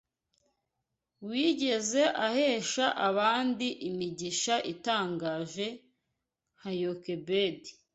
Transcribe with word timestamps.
wigeze 1.29 2.03
ahesha 2.27 2.85
abandi 3.07 3.67
imigisha 3.89 4.55
itangaje 4.73 5.67
nka 6.57 6.71
Yokebedi 6.81 7.71